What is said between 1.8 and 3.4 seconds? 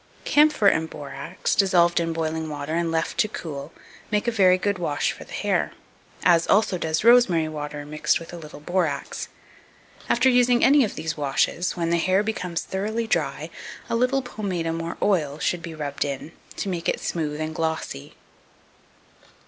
in boiling water and left to